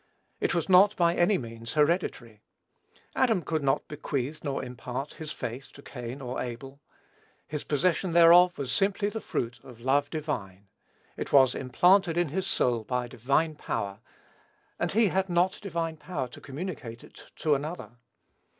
[0.39, 2.41] It was not, by any means, hereditary.
[3.15, 6.79] Adam could not bequeath nor impart his faith to Cain or Abel.
[7.47, 10.65] His possession thereof was simply the fruit of love divine.
[11.17, 13.99] It was implanted in his soul by divine power;
[14.79, 17.91] and he had not divine power to communicate it to another.